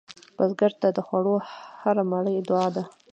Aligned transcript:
بزګر 0.37 0.71
ته 0.81 0.87
د 0.97 0.99
خوړو 1.07 1.35
هره 1.81 2.03
مړۍ 2.11 2.35
دعا 2.47 2.67
ده 2.75 2.83